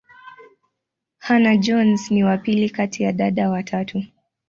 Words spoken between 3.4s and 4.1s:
watatu.